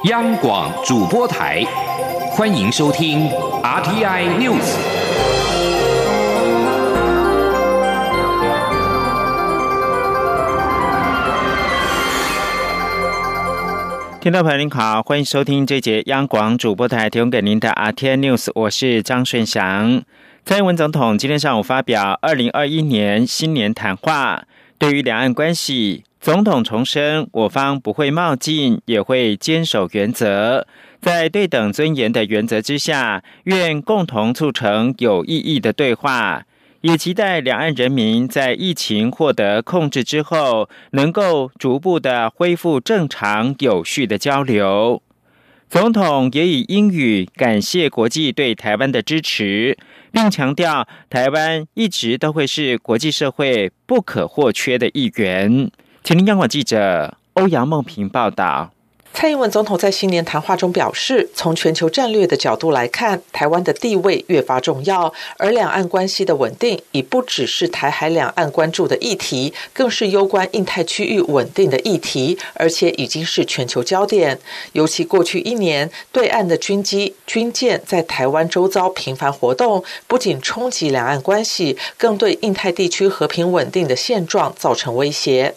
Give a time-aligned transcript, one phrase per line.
[0.00, 1.62] 央广主播台，
[2.32, 3.28] 欢迎收听
[3.62, 4.74] RTI News。
[14.20, 20.02] 听众朋友您好，欢迎收听这节央广主播台提供给您的 RTI News，我是张顺祥。
[20.44, 24.42] 蔡英文总统今天上午发表二零二一年新年谈话，
[24.78, 26.02] 对于两岸关系。
[26.22, 30.64] 总统重申，我方不会冒进，也会坚守原则，
[31.00, 36.44] 在对等尊严的原则之下，愿共同促成有意义的对话，
[36.82, 45.02] 也期待两岸人民在疫情获得控制之后，能够逐步的恢复正常有序的交流。
[45.68, 49.76] 总统也以英语感谢国际对台湾的支持，
[50.12, 55.68] 并强调台湾一直都会是国际社会不可或缺的一员。
[56.04, 58.72] 请听央广记者欧阳梦平报道。
[59.14, 74.36] 蔡英文总统在新年谈话中表示，从全球战略的角度来看，台湾的地位越发重要，而两岸关系的稳定已不只是台海两岸关注的议题，更是攸关印太区域稳定的议题，而且已经是全球焦点。
[74.72, 85.54] 尤其过去一年，对岸的军机、军舰在台湾周遭频繁活动，不仅冲击两岸关系，更对印太地区和平稳定的现状造成威胁。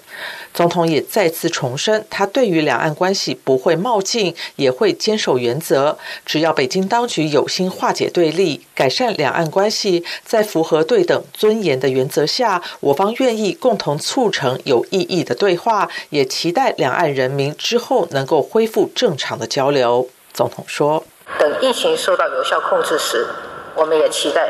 [0.55, 5.97] 总统也再次重申，他对于两岸关系不会冒进，也会坚守原则。
[6.25, 20.07] 只要北京当局有心化解对立、改善两岸关系，在符合对等尊严的原则下，我方愿意共同促成有意义的对话，也期待两岸人民之后能够恢复正常的交流。
[20.31, 21.03] 总统说
[21.37, 23.27] ：“等疫情受到有效控制时，
[23.75, 24.49] 我们也期待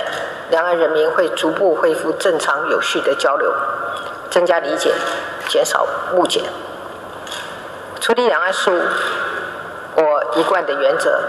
[0.51, 3.51] 两岸人民会逐步恢复正常有序的交流，
[4.29, 4.93] 增加理解。”
[5.47, 6.43] 减少误解，
[8.01, 8.81] 处理两岸事务，
[10.01, 11.19] 我一贯的原则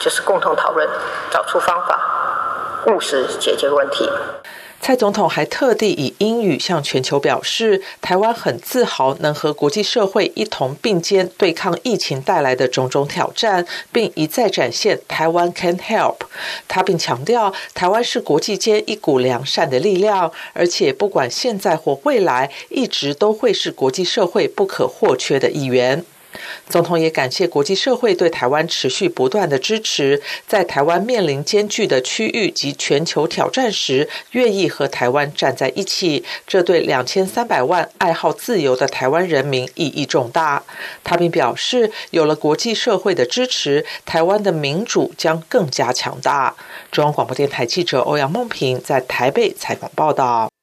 [0.00, 0.88] 就是共同讨论，
[1.30, 2.00] 找出方法，
[2.86, 4.10] 务实解决问题。
[4.86, 16.16] 蔡总统还特地以英语向全球表示，台湾很自豪能和国际社会一同并肩对抗疫情带来的种种挑战，并一再展现台湾 can help。
[16.68, 26.04] 他并强调，台湾是国际间一股良善的力量，而且不管现在或未来，一直都会是国际社会不可或缺的一员。
[26.68, 40.62] 总统也感谢国际社会对台湾持续不断的支持，在台湾面临艰巨的区域及全球挑战时，愿意和台湾站在一起，这对两千三百万爱好自由的台湾人民意义重大。
[41.02, 46.54] 他并表示，有了国际社会的支持，台湾的民主将更加强大。
[46.90, 50.53] 中央广播电台记者欧阳梦平在台北采访报道。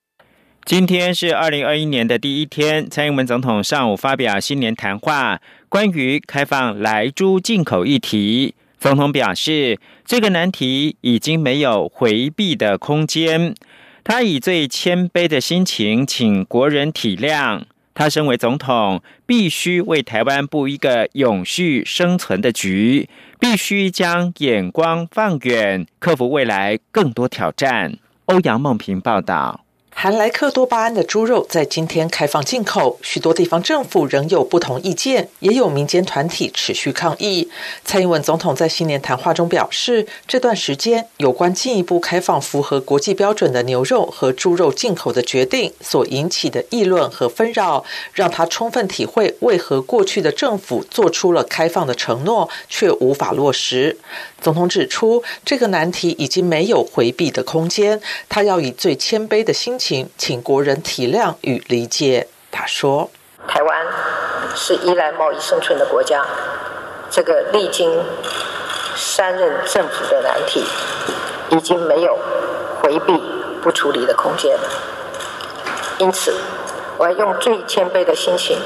[0.64, 13.56] 今天是二零二一年的第一天，蔡英文总统上午发表新年谈话，关于开放来猪进口议题，总统表示，这个难题已经没有回避的空间。
[14.04, 17.64] 他以最谦卑的心情，请国人体谅。
[17.94, 27.98] 他身为总统，必须为台湾布一个永续生存的局，必须将眼光放远，克服未来更多挑战。
[28.26, 29.66] 欧阳梦平报道。
[29.94, 37.48] 含莱克多巴胺的猪肉在今天开放进口，许多地方政府仍有不同意见，也有民间团体持续抗议。
[37.86, 53.98] 蔡英文总统在新年谈话中表示，这段时间有关进一步开放符合国际标准的牛肉和猪肉进口的决定所引起的议论和纷扰，让他充分体会为何过去的政府做出了开放的承诺却无法落实。
[54.42, 62.28] 总统指出，这个难题已经没有回避的空间，他要以最谦卑的心情，请国人体谅与理解。
[62.52, 63.10] 他说
[63.50, 63.88] ：“台湾
[64.54, 66.24] 是依赖贸易生存的国家，
[67.10, 68.00] 这个历经
[68.96, 70.64] 三任政府的难题，
[71.50, 72.16] 已经没有
[72.80, 73.20] 回避
[73.64, 74.56] 不处理的空间。
[75.98, 76.32] 因此，
[77.00, 78.60] 我要用最谦卑的心情，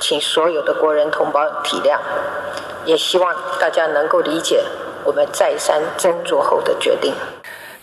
[0.00, 1.98] 请所有的国人同胞体谅，
[2.86, 4.64] 也希望大家能够理解。”
[5.06, 7.14] 我们再三斟酌后的决定。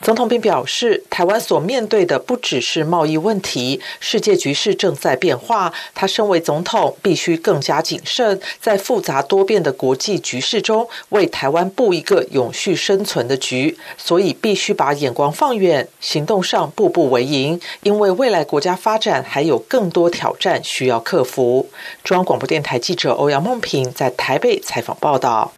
[0.04, 5.72] 总统并表示，台湾所面对的不只是贸易问题，世界局势正在变化。
[5.96, 13.78] 他身为总统，必须更加谨慎，在复杂多变的国际局势中，为台湾布一个永续生存的局。
[13.98, 17.58] 所以，必须把眼光放远，行动上步步为营。
[17.84, 21.70] 因为未来国家发展还有更多挑战需要克服。
[22.04, 25.54] 中央广播电台记者欧阳梦平在台北采访报道。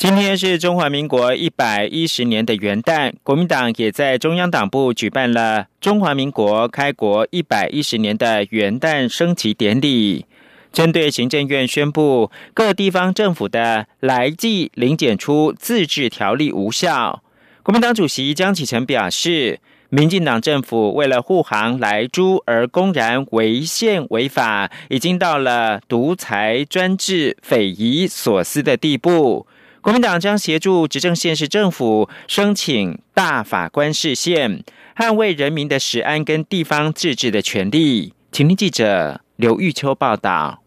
[0.00, 10.24] 今天是中华民国一百一十年的元旦，国民党也在中央党部举办了中华民国开国一百一十年的元旦升旗典礼。
[10.72, 17.22] 针对行政院宣布各地方政府的来记零检出自治条例无效，
[17.62, 19.60] 国民党主席江启臣表示，
[19.90, 29.46] 民进党政府为了护航来猪而公然违宪违法，已经到了独裁专制、匪夷所思的地步。
[29.82, 34.62] 国民党将协助执政县市政府申请大法官释宪，
[34.94, 38.12] 捍卫人民的食安跟地方自治的权利。
[38.30, 40.59] 请听记者刘玉秋报道。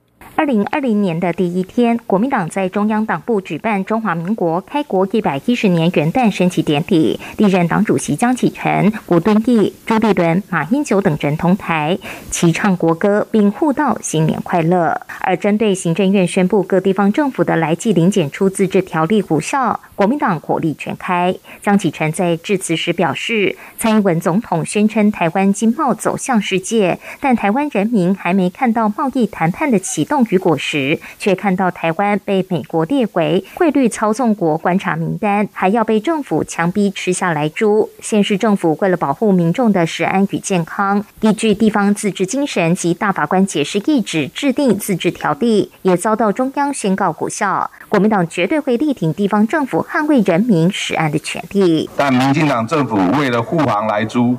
[0.43, 11.97] 二零二零年的第一天，国民党在中央党部举办中华民国开国一百一十年元旦升旗典礼，历任党主席江启臣、吴敦义、朱立伦、马英九等人同台
[12.29, 14.99] 齐唱国歌，并互道新年快乐。
[15.21, 21.33] 而针对行政院宣布各地方政府的来记零检出自治条例无效，国民党火力全开。
[21.61, 30.27] 江启臣在致辞时表示，蔡英文总统宣称台湾经贸走向世界，但台湾人民还没看到贸易谈判的启动。
[30.33, 37.87] 与果实，却看到台湾被美国列为汇率操纵国观察名单，还要被政府强逼吃下来猪。
[38.01, 47.69] 现市政府为了保护民众的食安与健康，依据地方自治精神及大法官解释意旨制定自治条例，也遭到中央宣告无效。
[47.87, 51.87] 国民党绝对会力挺地方政府捍卫人民食安的权利。
[51.95, 54.35] 但民进党政府为了护航来猪，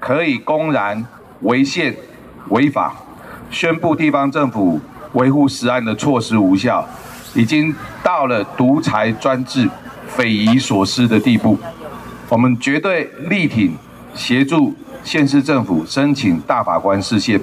[0.00, 1.04] 可以公然
[1.42, 1.94] 违宪
[2.48, 2.96] 违法，
[3.50, 4.80] 宣布地方政府。
[5.14, 6.86] 维护食安的措施无效，
[7.34, 9.68] 已经到了独裁专制、
[10.06, 11.58] 匪夷所思的地步。
[12.28, 13.76] 我们绝对力挺
[14.14, 17.40] 协助县市政府申请大法官释宪，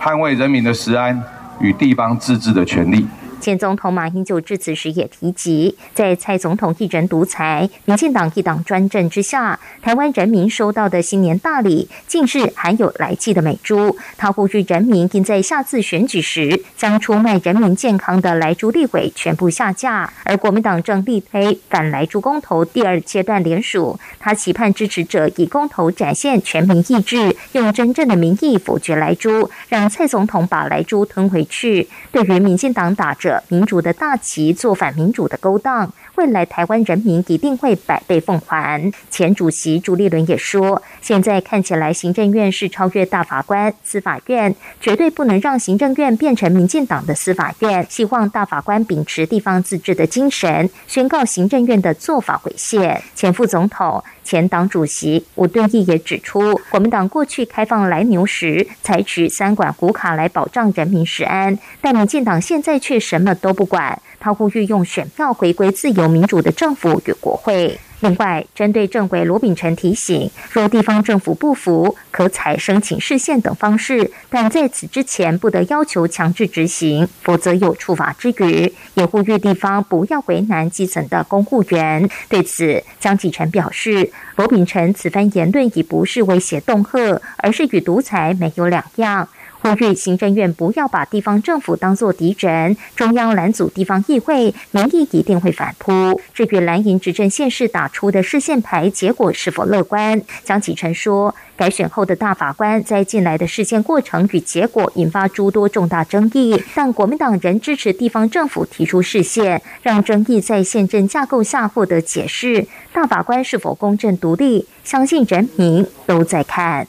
[0.00, 1.22] 捍卫人民的食安
[1.60, 3.06] 与地方自治的权利。
[3.46, 13.96] 前总统马英九致辞时也提及，在蔡总统一人独裁、民进党一党专政之下，台湾人民收到的新年大礼竟是含有来记的美猪。
[14.16, 20.12] 他呼吁人民应在下次选举时将出卖人民健康的来猪立委全部下架。
[20.24, 31.88] 而国民党正力推反来猪公投第二阶段联署，他期盼支持者以公投展现全民意志，用真正的民意否决来猪，让蔡总统把来猪吞回去。
[32.10, 38.92] 对于民进党打着民主的大旗做反民主的勾当，未来台湾人民一定会百倍奉还。
[39.10, 47.86] 前主席朱立伦也说，现在看起来行政院是超越大法官、司法院，绝对不能让行政院变成民进党的司法院。
[47.88, 53.02] 希望大法官秉持地方自治的精神，宣告行政院的做法违宪。
[53.14, 54.02] 前副总统。
[54.26, 64.02] 前党主席吴敦义也指出，国民党过去开放来牛时，采取三管胡卡来保障人民食安，但民进党现在却什么都不管。
[64.26, 67.78] 他呼吁用选票回归自由民主的政府与国会。
[68.00, 82.10] 另外，针对政委罗秉成提醒，若地方政府不服，可采申请释宪等方式，但在此之前不得要求强制执行，否则有处罚之余，也呼吁地方不要为难基层的公务员。
[82.28, 89.28] 对此，江启臣表示，罗秉成此番言论已不是威胁恫吓，而是与独裁没有两样。
[89.66, 96.20] 呼吁行政院不要把地方政府当作敌人，中央拦阻地方议会，民意一定会反扑。
[96.32, 112.68] 至于蓝营执政县市打出的视线牌结果是否乐观，江启臣说，改选后的大法官在进来的视线过程与结果引发诸多重大争议，但国民党仍支持地方政府提出视线，让争议在宪政架构下获得解释。
[112.92, 116.86] 大法官是否公正独立，相信人民都在看。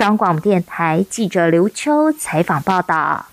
[0.00, 3.26] 中广电台记者刘秋采访报道：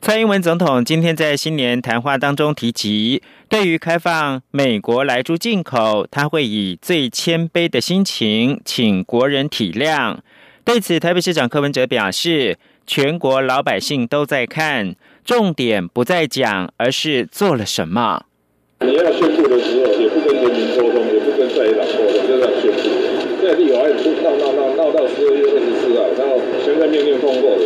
[0.00, 10.18] 蔡英文总统今天在新年谈话当中提及，对于开放美国来猪进口，他会以最谦卑的心情，请国人体谅。
[10.64, 12.56] 对此，台北市长柯文哲表示，
[12.86, 14.94] 全国老百姓都在看，
[15.24, 18.26] 重点不在讲，而是做了什么。
[18.78, 23.10] 你要宣布的时候，也不跟人民沟通，也不跟在野党沟通，就这样宣布。
[23.42, 25.50] 在立法院闹闹闹闹到十二月
[25.96, 26.20] 二十。
[26.20, 27.64] 然后现在命令通过的，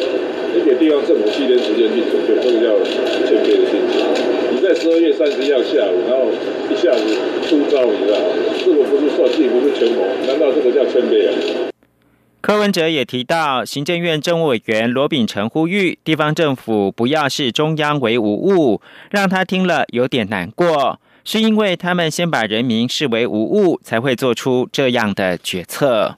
[0.54, 2.78] 你给地方政府七天时间去准备，这个叫
[3.26, 4.04] 谦卑的心情。
[4.52, 6.30] 你在十二月三十一号下午，然后
[6.70, 7.04] 一下子
[7.48, 8.24] 出招，你知道吗？
[8.64, 11.34] 这个不是算计，不是权谋，难道这个叫谦卑啊？
[12.40, 26.16] 柯文哲也提到，行政院政务委员罗秉成呼吁地方政府不要视中央为无物，让他听了有点难过，是因为他们先把人民视为无物，才会做出这样的决策。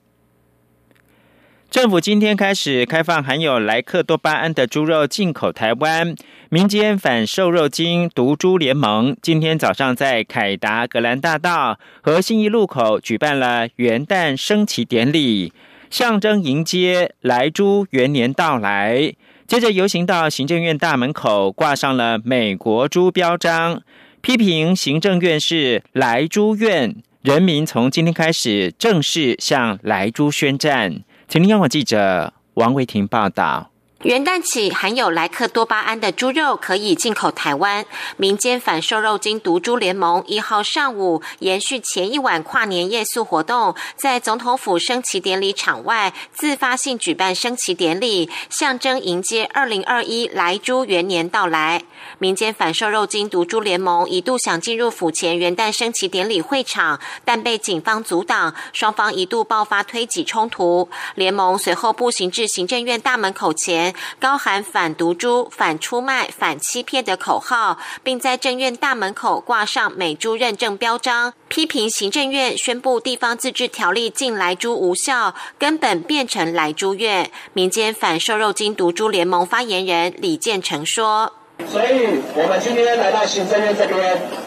[1.76, 6.16] 政府今天开始开放含有莱克多巴胺的猪肉进口台湾。
[6.49, 15.52] 民间反瘦肉精毒猪联盟今天早上在凯达格兰大道和信义路口举办了元旦升旗典礼，
[15.90, 19.12] 象征迎接莱猪元年到来。
[19.47, 23.83] 接着游行到行政院大门口，挂上了美国猪标章，
[24.23, 31.02] 批评行政院是来猪院，人民从今天开始正式向来猪宣战。
[31.28, 33.71] 请听央广记者王维婷报道。
[34.02, 37.86] 元旦起，含有莱克多巴胺的猪肉可以进口台湾。
[38.18, 51.82] 民间反瘦肉精毒猪联盟一号上午延续前一晚跨年夜宿活动，在总统府升旗典礼场外自发性举办升旗典礼，象征迎接二零二一来猪元年到来。
[52.18, 60.90] 民间反瘦肉精毒猪联盟一度想进入府前元旦升旗典礼会场，但被警方阻挡，双方一度爆发推挤冲突。
[61.14, 63.85] 联盟随后步行至行政院大门口前。
[64.18, 77.30] 高喊“反毒株、反出卖、反欺骗”的口号，并在政院大门口挂上美猪认证标章，批评行政院宣布地方自治条例禁来猪无效，根本变成来猪院。
[77.52, 81.32] 民间反瘦肉精毒猪联盟发言人李建成说。
[81.64, 83.98] 所以，我们今天来到行政院这边，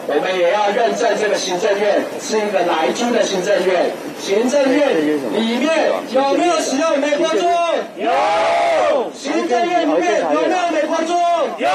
[0.06, 3.90] 我们也要认证这个行政院是一个来猪的行政院。
[4.20, 7.46] 行政院里面有没有使用美国猪？
[7.98, 9.10] 有。
[9.12, 11.12] 行政院里面有没有美国猪？
[11.58, 11.68] 有。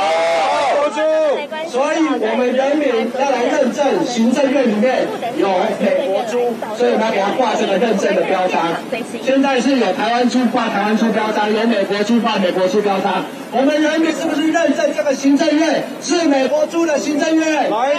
[1.67, 5.49] 所以，我们人民要来认证行政院里面有
[5.79, 6.04] 美
[6.77, 8.73] 所以我们要给他挂这个认证的标章。
[9.23, 13.25] 现在是有台湾猪挂台湾猪标章，有美国猪挂美国猪标章。
[13.51, 17.69] 我们人民是不是认证这个行政院是美国猪的行政院？
[17.69, 17.93] 来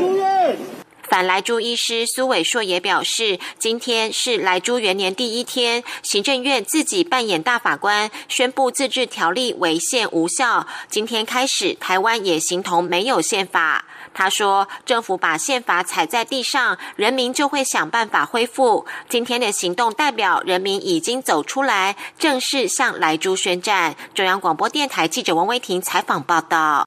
[0.00, 0.56] 猪院。
[1.02, 10.66] 反来猪医师苏伟硕也表示，今天是来猪元年第一天，行政院自己扮演大法官，宣布自治条例违宪无效。
[10.88, 13.84] 今天开始，台湾也形同没有宪法。
[14.14, 18.86] 他说：“政府把宪法踩在地上，人民就会想办法恢复。
[19.08, 26.86] 今天的行动代表人民已经走出来，正式向莱猪宣战。”中央广播电台记者王威婷采访报道。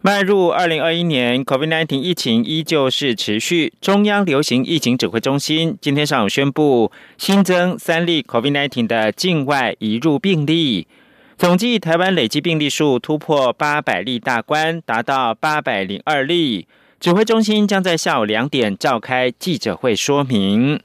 [0.00, 3.72] 迈入二零二一年，COVID-19 疫情依旧是持续。
[3.80, 10.86] 中央流行疫情指挥中心今天上午宣布，新增三例 COVID-19 的境外移入病例。
[11.38, 16.66] 总计台湾累计病例数突破八百例大关，达到八百零二例。
[16.98, 20.80] 指挥中心将在下午两点召开记者会说明。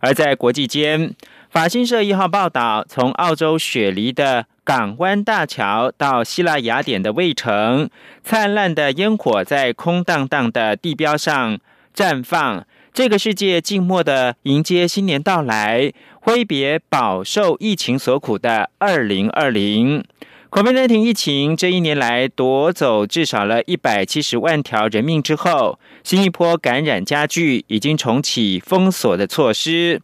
[0.00, 1.14] 而在国际间，
[1.48, 7.88] 法新社一号报道，从澳洲雪梨的港湾大桥到希腊雅典的卫城，
[8.22, 11.58] 灿烂的烟火在空荡荡的地标上
[11.96, 12.66] 绽放。
[12.92, 15.92] 这个世界静默的迎接新年到来，
[16.24, 20.02] 挥别饱受疫情所苦的二零二零。
[20.50, 30.00] COVID-19 疫情这一年来夺走至少了一百七十万条人命之后，新一波感染加剧，已经重启封锁的措施，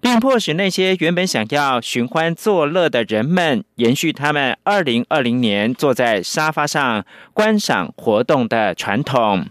[0.00, 7.04] 并迫使那些原本想要寻欢作乐的人们，延续他们二零二零年坐在沙发上
[7.34, 9.46] 观赏活动的传统。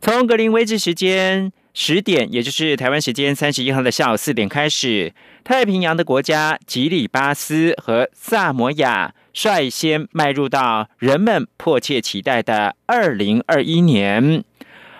[0.00, 1.52] 从格林威治时间。
[1.78, 5.12] 十点，也就是台湾时间三十一号的下午四点开始，
[5.44, 14.42] 太平洋的国家吉里巴斯和萨摩亚率先迈入到人们迫切期待的二零二一年，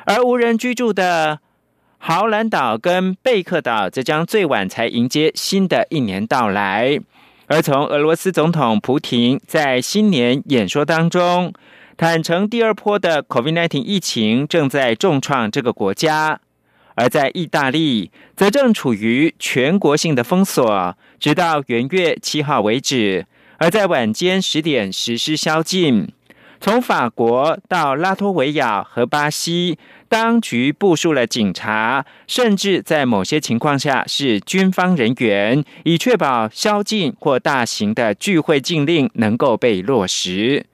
[0.05, 1.41] 而无人居住的
[1.97, 7.01] 豪兰岛跟贝克岛则将最晚才迎接新的一年到来。
[7.47, 11.55] 而从俄罗斯总统普廷在新年演说当中
[11.97, 16.41] 坦诚，第二波的 COVID-19 疫情正在重创这个国家。
[16.97, 23.27] 而在意大利，则正处于全国性的封锁，直到元月七号为止。
[23.59, 26.09] 而在晚间十点实施宵禁。
[26.59, 40.65] 从法国到拉脱维亚和巴西，当局部署了警察，甚至在某些情况下是军方人员，以确保宵禁或大型的聚会禁令能够被落实。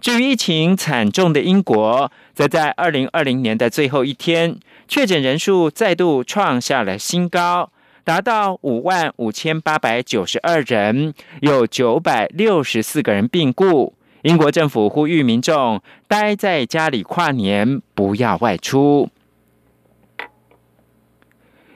[0.00, 4.58] 至于疫情惨重的英国，则在二零二零年的最后一天。
[4.88, 7.70] 确诊人数再度创下了新高，
[8.04, 13.94] 达到五万五千八百九十二人，有九百六十四个人病故。
[14.22, 19.08] 英国政府呼吁民众待在家里跨年，不要外出。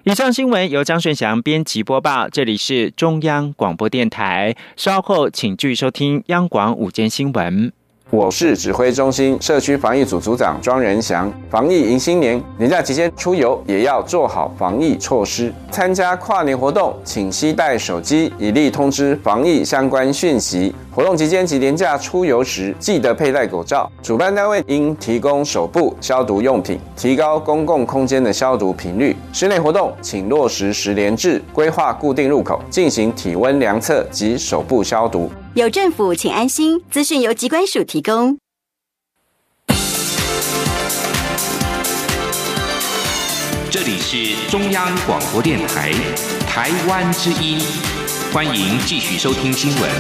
[0.04, 4.56] 以上新闻由张顺祥编辑播报，这里是中央广播电台。
[4.76, 7.72] 稍后请继续收听央广午间新闻。
[8.12, 11.32] 我是指挥中心社区防疫组组长庄仁祥。
[11.48, 15.52] 防疫迎新年，年假期间出游也要做好防疫措施。
[15.70, 20.74] 参加跨年活动，请携带手机，以利通知防疫相关讯息。
[20.92, 23.88] 活动期间及年假出游时，记得佩戴口罩。
[24.02, 29.16] 主办单位应提供手部消毒用品，提高公共空间的消毒频率。
[29.32, 35.30] 室内活动，请落实十连制，规划固定入口，进行体温量测及手部消毒。
[35.54, 36.80] 有政府，请安心。
[36.92, 38.38] 资讯由机关署提供。
[43.68, 45.90] 这里是中央广播电台
[46.46, 47.58] 台湾之音，
[48.32, 49.90] 欢迎继续收听新闻。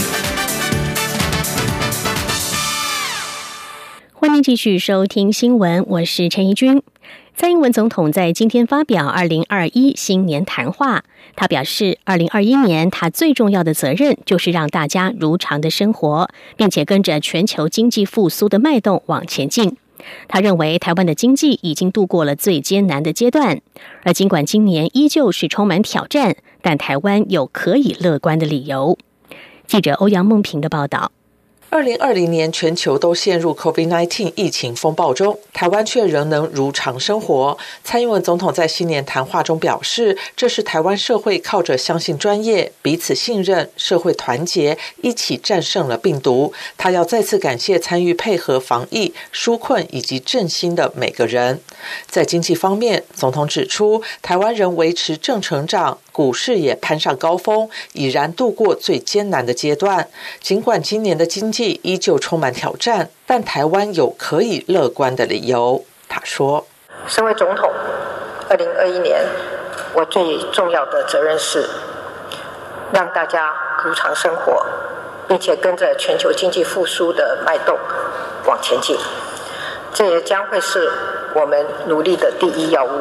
[4.12, 6.80] 欢迎继续收听新闻，我是陈怡君。
[7.34, 11.02] 蔡英文总统在今天发表二零二一新年谈话，
[11.40, 19.78] 他表示，二零二一年他最重要的责任就是让大家如常的生活，并且跟着全球经济复苏的脉动往前进。
[20.28, 23.62] 他认为台湾的经济已经度过了最艰难的阶段，
[24.02, 28.98] 而尽管今年依旧是充满挑战，但台湾有可以乐观的理由。
[29.66, 31.10] 记者欧阳梦平的报道。
[31.72, 37.56] 二零二零年，全球都陷入 COVID-19 疫情风暴中，台湾却仍能如常生活。
[37.84, 46.52] 蔡英文总统在新年谈话中表示，这是台湾社会靠着相信专业、彼此信任、社会团结，一起战胜了病毒。
[46.76, 51.60] 他要再次感谢参与配合防疫、纾困以及振兴的每个人。
[52.08, 55.98] 在经济方面，总统指出，台湾仍维持正成长。
[56.20, 60.06] 股市也攀上高峰，已然度过最艰难的阶段。
[60.38, 65.82] 尽管今年的经济依旧充满挑战，但台湾有可以乐观的理由。
[66.10, 66.66] 他说
[67.08, 67.72] ：“身为总统，
[68.50, 69.18] 二零二一年
[69.94, 71.66] 我最重要的责任是
[72.92, 74.66] 让大家如常生活，
[75.26, 77.78] 并且跟着全球经济复苏的脉动
[78.44, 78.94] 往前进。
[79.94, 80.86] 这也将会是
[81.34, 83.00] 我们努力的第一要务。”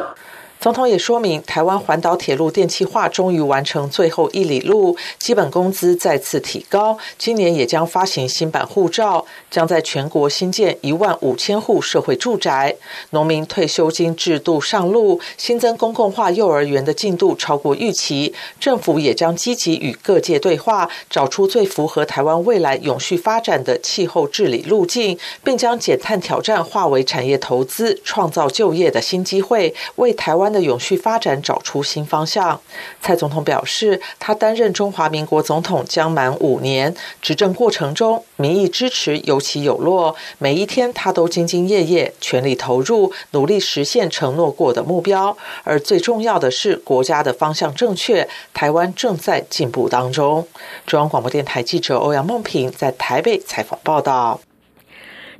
[0.60, 12.76] 总统也说明，台湾环岛铁路电气化终于完成最后一里路，基本工资再次提高，今年也将发行新版护照，将在全国新建一万五千户社会住宅，
[13.12, 30.49] 农民退休金制度上路，新增公共化幼儿园的进度超过预期，政府也将积极与各界对话，找出最符合台湾未来永续发展的气候治理路径，并将减碳挑战化为产业投资、创造就业的新机会，为台湾。
[30.52, 32.60] 的永续发展找出新方向。
[33.00, 45.36] 蔡总统表示，他担任中华民国总统将满五年，执政过程中民意支持有起有落，每一天他都兢兢业业、全力投入，努力实现承诺过的目标。
[45.64, 50.46] 而最重要的是，国家的方向正确，台湾正在进步当中。
[50.86, 54.40] 中央广播电台记者欧阳梦平在台北采访报道。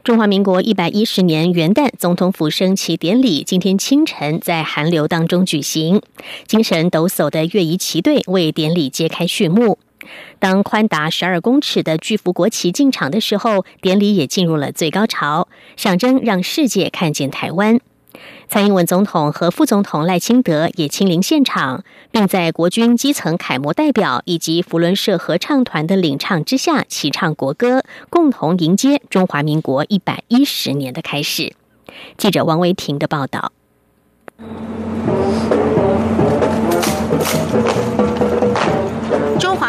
[0.03, 6.01] 中华民国一百一十年元旦总统府升旗典礼今天清晨在寒流当中举行，
[6.47, 9.79] 精神抖擞的乐仪旗队为典礼揭开序幕。
[10.39, 17.79] 当宽达十二公尺的巨幅国旗进场的时候，典礼也进入了最高潮，象征让世界看见台湾。
[18.51, 31.53] 蔡英文总统和副总统赖清德也亲临现场，并在国军基层楷模代表以及福伦社合唱团的领唱之下齐唱国歌，共同迎接中华民国一百一十年的开始。
[32.17, 33.53] 记者王维婷的报道。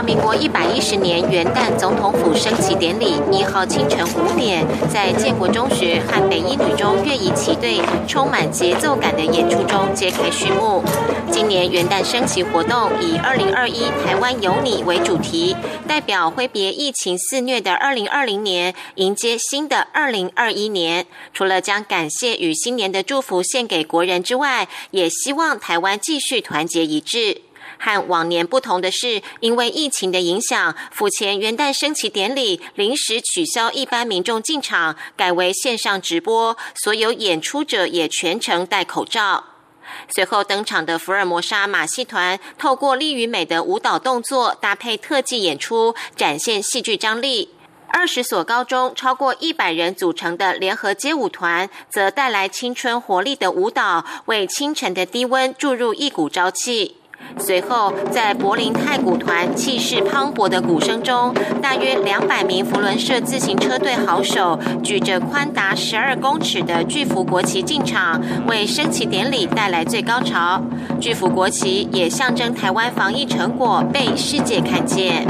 [0.03, 10.83] 民国一百一十年元旦总统府升旗典礼，一号清晨五点，在建国中学和北一女中乐仪旗队充满节奏感的演出中揭开序幕。
[11.31, 15.55] 今年元旦升旗活动以“二零二一台湾有你”为主题，
[15.87, 21.05] 代表挥别疫情肆虐的二零二零年，迎接新的二零二一年。
[21.31, 27.41] 除了将感谢与新年的祝福献给国人之外，也希望台湾继续团结一致。
[27.83, 39.45] 和往年不同的是，因为疫情的影响，府前元旦升旗典礼临时取消一般民众进场，改为线上直播，所有演出者也全程戴口罩。
[40.15, 47.49] 随后登场的福尔摩沙马戏团，透过力与美的舞蹈动作搭配特技演出，展现戏剧张力。
[47.89, 57.00] 二十所高中超过一百人组成的联合街舞团，则带来青春活力的舞蹈，为清晨的低温注入一股朝气。
[57.39, 70.61] 随后，在柏林太鼓团气势磅礴的鼓声中，大约两百名佛伦社自行车队好手举着宽达十二公尺的巨幅国旗进场，为升旗典礼带来最高潮。
[70.99, 75.25] 巨幅国旗也象征台湾防疫成果被世界看见。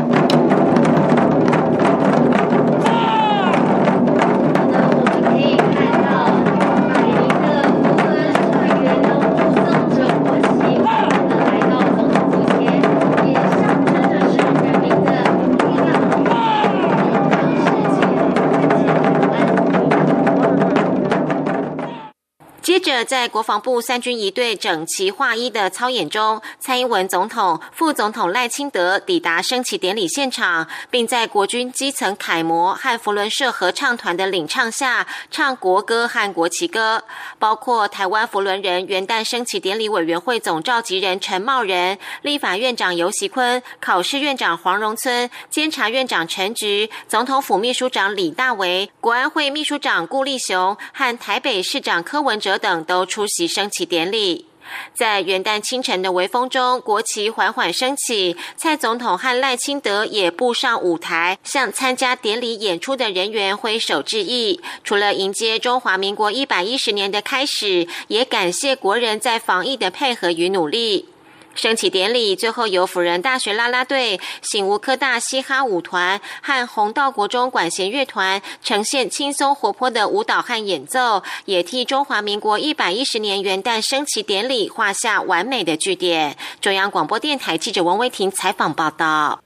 [23.05, 37.03] 在国防部三军一队整齐划一的操演中，蔡英文总统、副总统赖清德抵达升旗典礼现场，并在国军基层楷模和佛伦社合唱团的领唱下，唱国歌和国旗歌。
[37.39, 52.51] 包括台湾佛伦人元旦升旗典礼委员会总召集人陈茂仁、立法院长游锡坤、考试院长黄荣村、监察院长陈菊、总统府秘书长李大为、国安会秘书长顾立雄和台北市长柯文哲。
[52.61, 54.45] 等都出席升旗典礼，
[54.93, 58.35] 在元旦清晨的微风中，国旗缓缓升起。
[58.55, 64.61] 蔡总统和赖清德也步上舞台，向参加典礼演出的人员挥手致意。
[64.83, 71.07] 除了迎接中华民国一百一十年的开始，也感谢国人在防疫的配合与努力。
[71.53, 86.37] 升旗典礼最后由辅仁大学啦啦队、醒吾科大嘻哈舞团和红道国中管弦乐团呈现轻松活泼的舞蹈和演奏，也替中华民国一百一十年元旦升旗典礼画下完美的句点。
[86.59, 89.41] 中央广播电台记者王威婷采访报道。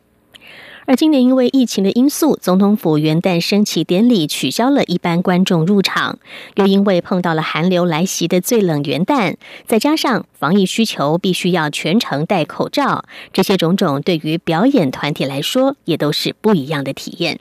[0.88, 6.19] 而今年因为疫情的因素，总统府元旦升旗典礼取消了一般观众入场，
[6.56, 17.39] 又因为碰到了寒流来袭的最冷元旦，再加上防疫需求必须要全程戴口罩，这些种种对于表演团体来说也都是不一样的体验。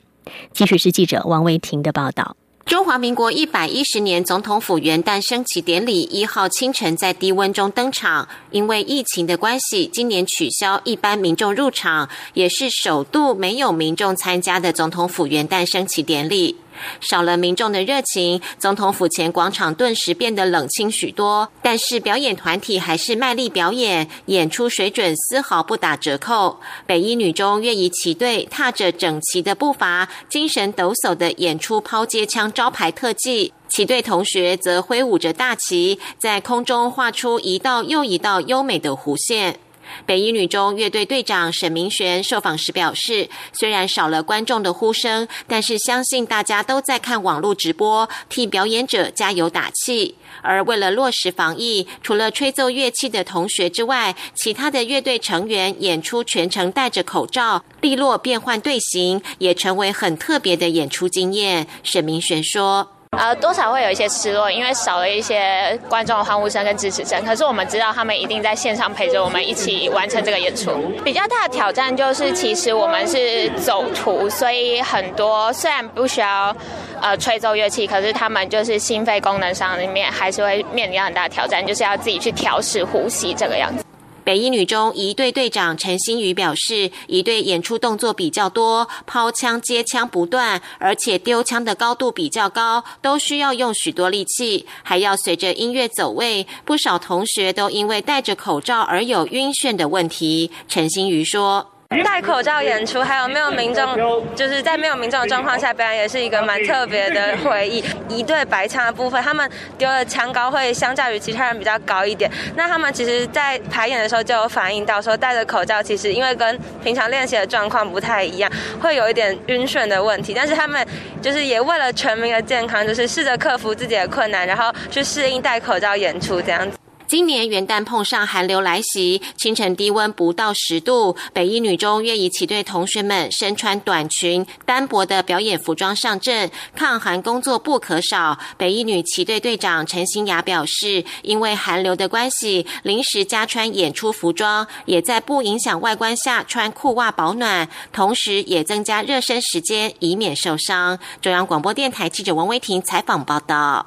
[0.51, 2.35] 继续是记者王维婷的报道。
[2.65, 16.55] 中华民国一百一十年总统府元旦升旗典礼一号清晨在低温中登场，因为疫情的关系，今年取消一般民众入场，也是首度没有民众参加的总统府元旦升旗典礼。
[16.99, 21.49] 少了民众的热情，总统府前广场顿时变得冷清许多。
[21.61, 26.59] 但是表演团体还是卖力表演，演出水准丝毫不打折扣。
[26.85, 33.53] 北一女中乐仪旗队踏着整齐的步伐，精神抖擞的演出抛接枪招牌特技。
[33.67, 39.59] 旗队同学则挥舞着大旗，在空中画出一道又一道优美的弧线。
[40.05, 50.15] 北一女中乐队队长沈明璇受访时表示，虽然少了观众的呼声，但是相信大家都在看网络直播，替表演者加油打气。
[50.41, 61.67] 而为了落实防疫，除了吹奏乐器的同学之外，其他的乐队成员演出全程戴着口罩，利落变换队形，也成为很特别的演出经验。
[61.83, 62.94] 沈明璇说。
[63.17, 67.23] 呃，多少会有一些失落，因为少了一些观众的欢呼声跟支持声。
[67.23, 70.71] 可是我们知道，他们一定在线上陪着我们一起完成这个演出。
[71.03, 76.53] 比较大的挑战就是，其实我们是走图，所以很多虽然不需要
[77.01, 83.84] 呃吹奏乐器，可是他们就是心肺功能上里面还是会面临很大的挑战，就是要自己去调试呼吸这个样子。
[84.25, 96.47] 北一女中一队队长陈新宇表示，一队演出动作比较多，抛枪接枪不断，而且丢枪的高度比较高，都需要用许多力气，还要随着音乐走位。
[96.65, 100.49] 不少同学都因为戴着口罩而有晕眩的问题。
[100.67, 101.74] 陈新宇说。
[101.89, 107.83] 戴口罩演出，还有没有民众，就是在没有民众的状况下表演，也是一个蛮特别的回忆。
[108.07, 112.31] 一对白枪的部分，他们丢的枪高会相较于其他人比较高一点。
[112.55, 118.49] 那他们其实，在排演的时候就有反映到，说戴着口罩，其实因为跟平常练习的状况不太一样，
[118.81, 120.33] 会有一点晕眩的问题。
[120.33, 120.85] 但是他们
[121.21, 126.77] 就是也为了全民的健康，就是试着克服自己的困难，然后去适应戴口罩演出这样子。
[127.15, 131.15] 今年元旦碰上寒流来袭，清晨低温不到十度。
[131.31, 138.37] 北一女中乐仪旗队同学们身穿短裙、单薄的表演服装上阵，抗寒工作不可少。
[138.57, 150.99] 北一女旗队队长陈新雅表示，因为寒流的关系，临时加穿演出服装，也在不影响外观下穿裤袜保暖，同时也增加热身时间，以免受伤。
[151.21, 153.85] 中央广播电台记者王威婷采访报道。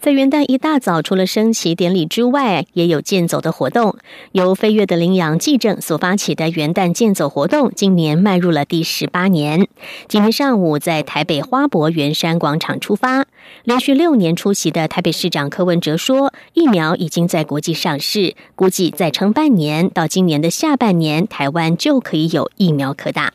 [0.00, 3.96] 在元旦一大早，除了升旗典礼之外，也有健走的活动。
[4.32, 9.68] 由飞跃的羚羊纪政所发起的元旦健走活动，今年迈入了第十八年。
[10.08, 13.26] 今天上午在台北花博圆山广场出发，
[13.64, 23.34] 连续六年出席的台北市长柯文哲说，疫苗已经在国际上市，估计再撑半年，到今年的下半年，台湾就可以有疫苗可打。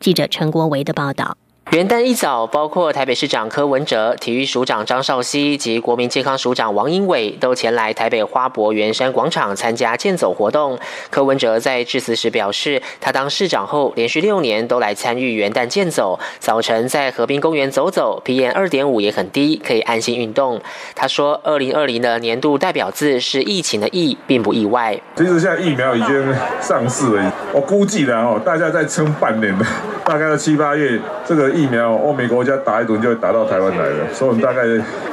[0.00, 1.36] 记者陈国维的报道。
[1.70, 10.76] 元旦一早，包括台北市长柯文哲、体育署长张少熙及国民健康署长王英伟都前来台北花博圆山广场参加健走活动。
[11.10, 20.60] 柯文哲在致辞时表示，他当市长后连续六年都来参与元旦健走，早晨在河滨公园走走，PM 二点五也很低，可以安心运动。
[20.96, 25.00] 他说，二零二零的年度代表字是疫情的疫，并不意外。
[25.14, 29.64] 其实现在疫苗已经上市了，我估计的哦，大家再撑半年的，
[30.04, 31.59] 大概七八月这个。
[31.66, 34.62] 苗，欧美国家打一轮就会打到台湾来了，所以我们大概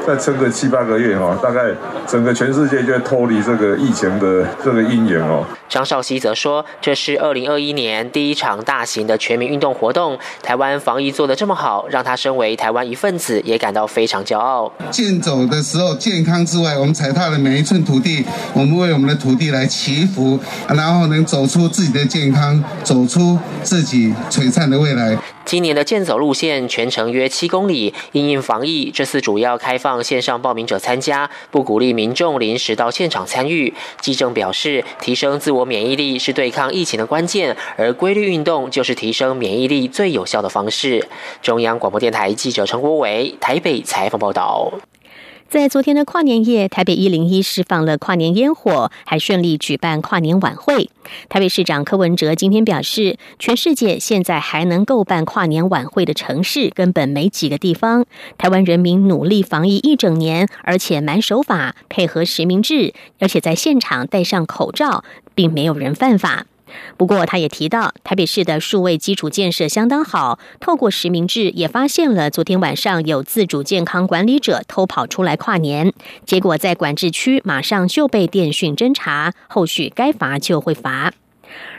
[0.06, 1.62] 再撑个七八个月哈，大概
[2.06, 5.46] 整个全世界就会脱离这个疫情的这个阴影哦。
[5.68, 14.72] 张少熙则说，这是二零二一年第一场大型的全民运动活动，台湾防疫做得这么好，让他身为台湾一份子也感到非常骄傲。
[14.90, 25.18] 健走的时候健康之外，我们踩踏的每一寸土地，我们为我们的土地来祈福，然后能走出自己的健康，走出自己璀璨的未来。
[25.48, 33.74] 今年的健走路线全程约七公里，因应防疫，这次主要开放线上报名者参加，不鼓励民众临时到现场参与。
[34.02, 41.08] 基政表示，提升自我免疫力是对抗疫情的关键，而规律运动就是提升免疫力最有效的方式。
[41.42, 44.74] 中央广播电台记者陈国伟台北采访报道。
[45.50, 50.90] 在昨天的跨年夜，台北一零一释放了跨年烟火，还顺利举办跨年晚会。
[51.30, 58.06] 台北市长柯文哲今天表示，全世界现在还能够办跨年晚会的城市，根本没几个地方。
[58.38, 66.46] 台湾人民努力防疫一整年，而且蛮守法，配合实名制，而且在现场戴上口罩，并没有人犯法。
[66.98, 70.40] 不过，他也提到，台北市的数位基础建设相当好。
[70.60, 75.94] 透过实名制，也发现了昨天晚上有自主健康管理者偷跑出来跨年，
[76.26, 81.14] 结果在管制区马上就被电讯侦查，后续该罚就会罚。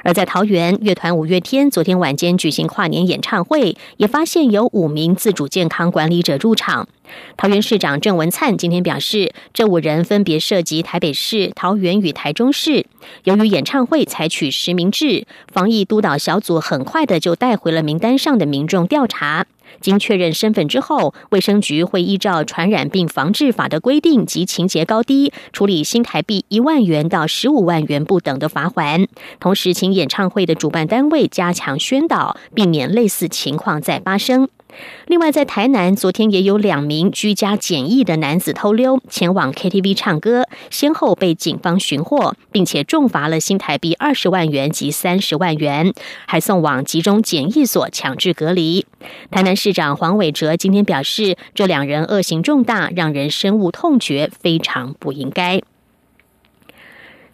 [0.04, 6.88] 而在桃园，乐团五月天昨天晚间举行跨年演唱会，也发现有五名自主健康管理者入场。
[7.36, 12.86] 桃园市长郑文灿今天表示，这五人分别涉及台北市、桃园与台中市。
[13.24, 19.46] 由于演唱会采取实名制，防疫督导小组很快的就带回了名单上的民众调查。
[19.80, 29.06] 经确认身份之后，卫生局会依照《传染病防治法》的规定及情节高低，处理新台币一万元到十五万元不等的罚款。
[29.38, 34.48] 同时，请演唱会的主办单位加强宣导，避免类似情况再发生。
[35.06, 45.92] 另外，在台南，昨天也有两名居家检疫的男子偷溜前往 KTV 唱歌，先后被警方寻获，并且重罚了新台币二十万元及三十万元，
[46.26, 48.84] 还送往集中检疫所强制隔离。
[49.30, 55.62] 台南市长黄伟哲今天表示，这两人恶行重大，让人深恶痛绝，非常不应该。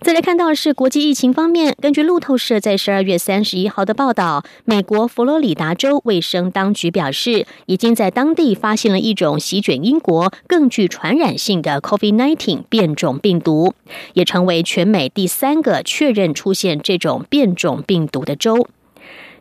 [0.04, 13.72] 再来看到的是国际疫情方面，根据路透社在十二月三十一号的报道，美国佛罗里达州卫生当局表示，已经在当地发现了一种席卷英国、更具传染性的 COVID-19 变种病毒，
[14.12, 18.68] 也成为全美第三个确认出现这种变种病毒的州。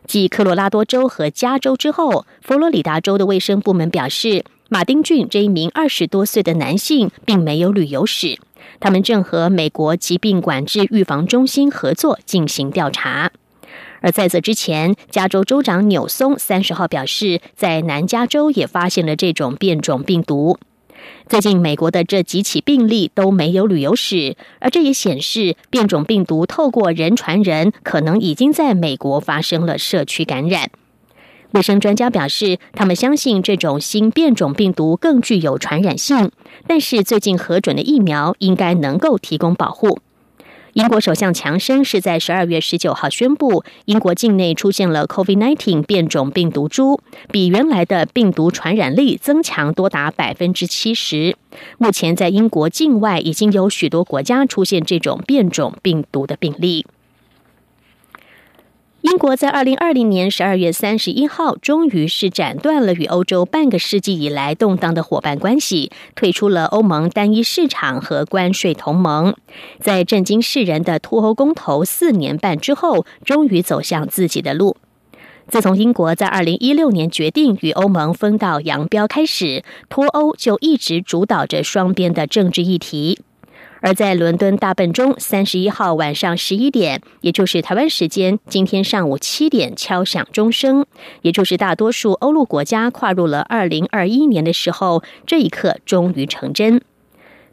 [0.06, 8.38] 继科罗拉多州和加州之后，佛罗里达州的卫生部门表示，马丁郡这一名二十多岁的男性并没有旅游史。
[8.80, 13.32] 他们正和美国疾病管制预防中心合作进行调查。
[14.00, 20.58] 而在这之前，加州州长纽松三十号表示，在南加州也发现了这种变种病毒。
[21.28, 30.70] 最近，美国的这几起病例都没有旅游史，而这也显示变种病毒透过人传人，可能已经在美国发生了社区感染。
[31.54, 36.32] 卫生专家表示，他们相信这种新变种病毒更具有传染性，
[36.66, 40.00] 但是最近核准的疫苗应该能够提供保护。
[40.72, 46.98] 英国首相强生是在十二月十九号宣布，英国境内出现了 COVID-19 变种病毒株，
[47.30, 51.36] 比原来的病毒传染力增强多达百分之七十。
[51.78, 56.84] 目前在英国境外已经有许多国家出现这种变种病毒的病例。
[59.04, 69.34] 英国在二零二零年十二月三十一号，终于是斩断了与欧洲半个世纪以来动荡的伙伴关系，退出了欧盟单一市场和关税同盟。
[69.78, 74.78] 在震惊世人的脱欧公投四年半之后，终于走向自己的路。
[75.48, 83.20] 自从英国在二零一六年决定与欧盟分道扬镳开始，脱欧就一直主导着双边的政治议题。
[83.84, 90.86] 而在伦敦大笨钟三十一号晚上十一点，也就是台湾时间今天上午七点敲响钟声，
[91.20, 96.80] 也就是大多数欧陆国家跨入了二零二一年的时候，这一刻终于成真。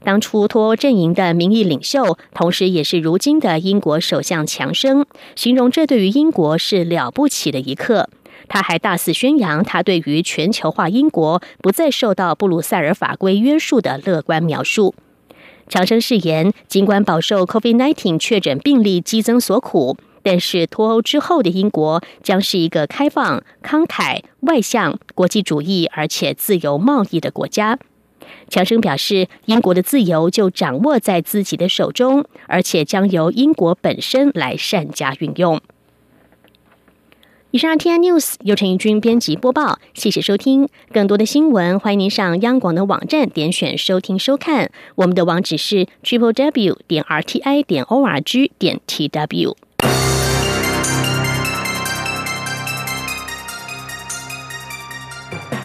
[0.05, 8.07] 当初脱欧阵营的民意领袖，同时也是如今的英国首相强生，形容这对于英国是了不起的一刻。
[8.47, 14.95] 他还大肆宣扬他对于全球化英国不再受到布鲁塞尔法规约束的乐观描述。
[15.71, 27.79] 强生誓言，尽管饱受 COVID-19 确诊病例激增所苦，但是脱欧之后的英国将是一个开放、慷慨、外向、国际主义而且自由贸易的国家。
[28.49, 35.61] 强生表示，英国的自由就掌握在自己的手中，而且将由英国本身来善加运用。
[37.51, 40.69] 以上 T I News 由陈怡君编辑播报，谢谢收听。
[40.93, 44.71] 更多的新闻，欢迎您上央广的网站点选收听收看。
[44.95, 49.57] 我们的网址是 triple w 点 r t i 点 o r g 点 t w。